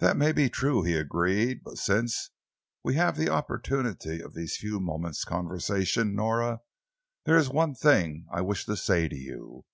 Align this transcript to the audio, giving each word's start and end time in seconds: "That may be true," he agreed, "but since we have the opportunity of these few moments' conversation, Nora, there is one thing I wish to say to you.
"That 0.00 0.18
may 0.18 0.32
be 0.32 0.50
true," 0.50 0.82
he 0.82 0.92
agreed, 0.92 1.62
"but 1.64 1.78
since 1.78 2.28
we 2.84 2.96
have 2.96 3.16
the 3.16 3.30
opportunity 3.30 4.20
of 4.20 4.34
these 4.34 4.58
few 4.58 4.78
moments' 4.78 5.24
conversation, 5.24 6.14
Nora, 6.14 6.60
there 7.24 7.38
is 7.38 7.48
one 7.48 7.74
thing 7.74 8.26
I 8.30 8.42
wish 8.42 8.66
to 8.66 8.76
say 8.76 9.08
to 9.08 9.16
you. 9.16 9.64